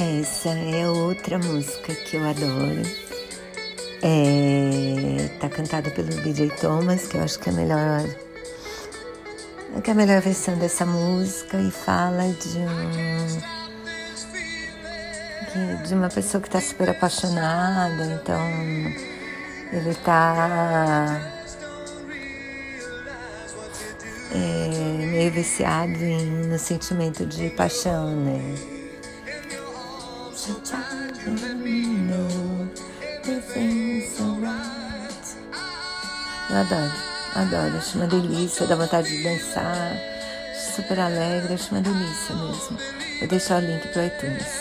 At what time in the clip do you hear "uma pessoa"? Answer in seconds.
15.94-16.40